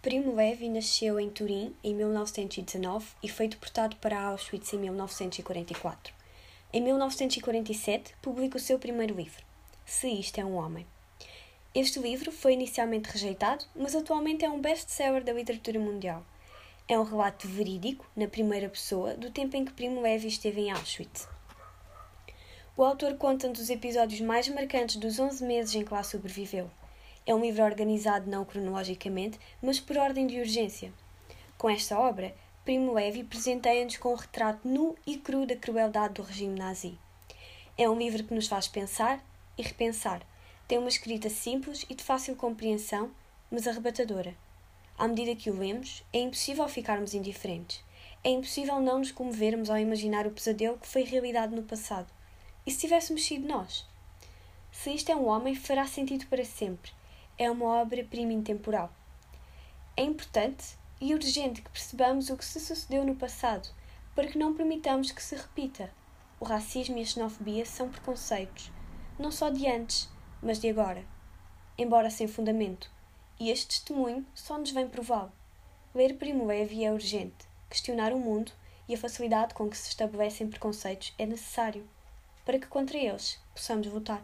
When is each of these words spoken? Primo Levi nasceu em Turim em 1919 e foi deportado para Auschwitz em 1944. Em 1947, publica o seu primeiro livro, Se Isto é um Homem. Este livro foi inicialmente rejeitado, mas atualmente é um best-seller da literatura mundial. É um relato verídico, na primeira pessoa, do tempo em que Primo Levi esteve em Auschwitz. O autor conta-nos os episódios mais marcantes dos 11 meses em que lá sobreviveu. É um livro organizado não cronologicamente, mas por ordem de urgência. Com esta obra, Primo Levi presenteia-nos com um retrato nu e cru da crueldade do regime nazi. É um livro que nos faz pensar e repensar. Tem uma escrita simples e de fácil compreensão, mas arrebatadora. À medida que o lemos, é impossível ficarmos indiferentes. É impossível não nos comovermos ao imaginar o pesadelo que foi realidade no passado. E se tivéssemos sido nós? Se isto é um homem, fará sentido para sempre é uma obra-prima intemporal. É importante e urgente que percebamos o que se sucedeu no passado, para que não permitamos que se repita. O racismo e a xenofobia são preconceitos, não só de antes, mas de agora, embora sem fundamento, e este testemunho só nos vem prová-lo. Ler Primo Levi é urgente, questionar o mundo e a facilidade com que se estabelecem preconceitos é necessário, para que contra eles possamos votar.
Primo 0.00 0.32
Levi 0.32 0.68
nasceu 0.68 1.18
em 1.18 1.28
Turim 1.28 1.74
em 1.82 1.92
1919 1.92 3.04
e 3.20 3.28
foi 3.28 3.48
deportado 3.48 3.96
para 3.96 4.20
Auschwitz 4.20 4.72
em 4.72 4.78
1944. 4.78 6.14
Em 6.72 6.80
1947, 6.80 8.14
publica 8.22 8.56
o 8.56 8.60
seu 8.60 8.78
primeiro 8.78 9.16
livro, 9.16 9.44
Se 9.84 10.08
Isto 10.08 10.38
é 10.38 10.44
um 10.44 10.54
Homem. 10.54 10.86
Este 11.74 11.98
livro 11.98 12.30
foi 12.30 12.52
inicialmente 12.52 13.10
rejeitado, 13.10 13.64
mas 13.74 13.96
atualmente 13.96 14.44
é 14.44 14.48
um 14.48 14.60
best-seller 14.60 15.24
da 15.24 15.32
literatura 15.32 15.80
mundial. 15.80 16.24
É 16.86 16.96
um 16.96 17.02
relato 17.02 17.48
verídico, 17.48 18.08
na 18.14 18.28
primeira 18.28 18.68
pessoa, 18.68 19.14
do 19.14 19.32
tempo 19.32 19.56
em 19.56 19.64
que 19.64 19.72
Primo 19.72 20.00
Levi 20.00 20.28
esteve 20.28 20.60
em 20.60 20.70
Auschwitz. 20.70 21.28
O 22.76 22.84
autor 22.84 23.16
conta-nos 23.16 23.58
os 23.58 23.68
episódios 23.68 24.20
mais 24.20 24.48
marcantes 24.48 24.94
dos 24.94 25.18
11 25.18 25.44
meses 25.44 25.74
em 25.74 25.84
que 25.84 25.92
lá 25.92 26.04
sobreviveu. 26.04 26.70
É 27.28 27.34
um 27.34 27.42
livro 27.42 27.62
organizado 27.62 28.30
não 28.30 28.42
cronologicamente, 28.42 29.38
mas 29.60 29.78
por 29.78 29.98
ordem 29.98 30.26
de 30.26 30.40
urgência. 30.40 30.90
Com 31.58 31.68
esta 31.68 31.98
obra, 32.00 32.34
Primo 32.64 32.94
Levi 32.94 33.22
presenteia-nos 33.22 33.98
com 33.98 34.14
um 34.14 34.16
retrato 34.16 34.66
nu 34.66 34.96
e 35.06 35.18
cru 35.18 35.44
da 35.44 35.54
crueldade 35.54 36.14
do 36.14 36.22
regime 36.22 36.58
nazi. 36.58 36.98
É 37.76 37.86
um 37.86 37.98
livro 37.98 38.24
que 38.24 38.32
nos 38.32 38.46
faz 38.46 38.66
pensar 38.66 39.22
e 39.58 39.62
repensar. 39.62 40.22
Tem 40.66 40.78
uma 40.78 40.88
escrita 40.88 41.28
simples 41.28 41.84
e 41.90 41.94
de 41.94 42.02
fácil 42.02 42.34
compreensão, 42.34 43.10
mas 43.50 43.68
arrebatadora. 43.68 44.34
À 44.96 45.06
medida 45.06 45.36
que 45.36 45.50
o 45.50 45.58
lemos, 45.58 46.02
é 46.14 46.20
impossível 46.20 46.66
ficarmos 46.66 47.12
indiferentes. 47.12 47.84
É 48.24 48.30
impossível 48.30 48.80
não 48.80 49.00
nos 49.00 49.12
comovermos 49.12 49.68
ao 49.68 49.76
imaginar 49.76 50.26
o 50.26 50.30
pesadelo 50.30 50.78
que 50.78 50.88
foi 50.88 51.02
realidade 51.02 51.54
no 51.54 51.62
passado. 51.62 52.10
E 52.66 52.70
se 52.70 52.78
tivéssemos 52.78 53.22
sido 53.26 53.46
nós? 53.46 53.84
Se 54.72 54.94
isto 54.94 55.12
é 55.12 55.14
um 55.14 55.26
homem, 55.26 55.54
fará 55.54 55.86
sentido 55.86 56.26
para 56.28 56.42
sempre 56.42 56.96
é 57.38 57.48
uma 57.50 57.66
obra-prima 57.66 58.32
intemporal. 58.32 58.92
É 59.96 60.02
importante 60.02 60.76
e 61.00 61.14
urgente 61.14 61.62
que 61.62 61.70
percebamos 61.70 62.28
o 62.28 62.36
que 62.36 62.44
se 62.44 62.58
sucedeu 62.58 63.04
no 63.04 63.14
passado, 63.14 63.68
para 64.14 64.26
que 64.26 64.36
não 64.36 64.54
permitamos 64.54 65.12
que 65.12 65.22
se 65.22 65.36
repita. 65.36 65.90
O 66.40 66.44
racismo 66.44 66.98
e 66.98 67.02
a 67.02 67.04
xenofobia 67.04 67.64
são 67.64 67.88
preconceitos, 67.88 68.72
não 69.18 69.30
só 69.30 69.48
de 69.48 69.66
antes, 69.68 70.08
mas 70.42 70.58
de 70.58 70.68
agora, 70.68 71.04
embora 71.76 72.10
sem 72.10 72.26
fundamento, 72.26 72.90
e 73.38 73.50
este 73.50 73.68
testemunho 73.68 74.26
só 74.34 74.58
nos 74.58 74.72
vem 74.72 74.88
prová-lo. 74.88 75.32
Ler 75.94 76.16
Primo 76.16 76.46
Levi 76.46 76.84
é 76.84 76.92
urgente, 76.92 77.46
questionar 77.70 78.12
o 78.12 78.18
mundo 78.18 78.52
e 78.88 78.94
a 78.94 78.98
facilidade 78.98 79.54
com 79.54 79.68
que 79.68 79.76
se 79.76 79.88
estabelecem 79.88 80.48
preconceitos 80.48 81.14
é 81.18 81.26
necessário, 81.26 81.88
para 82.44 82.58
que 82.58 82.66
contra 82.66 82.96
eles 82.96 83.38
possamos 83.54 83.86
votar. 83.86 84.22